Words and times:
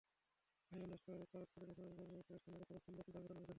গাইবান্ধা 0.69 0.97
শহরের 1.03 1.27
পার্ক 1.33 1.49
রোডে 1.59 1.73
national 1.73 1.93
bank 1.97 2.11
লিমিটেডের 2.11 2.43
সামনে 2.43 2.59
গতকাল 2.59 2.77
সোমবার 2.83 2.85
ছিনতাইয়ের 2.85 3.23
ঘটনা 3.25 3.39
ঘটেছে। 3.39 3.49